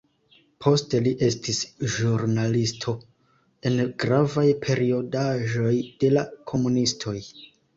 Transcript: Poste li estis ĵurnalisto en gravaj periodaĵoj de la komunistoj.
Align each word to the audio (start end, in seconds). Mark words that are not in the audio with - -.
Poste 0.63 1.01
li 1.07 1.11
estis 1.27 1.59
ĵurnalisto 1.95 2.95
en 3.71 3.77
gravaj 4.05 4.47
periodaĵoj 4.65 5.75
de 6.05 6.13
la 6.19 6.25
komunistoj. 6.55 7.17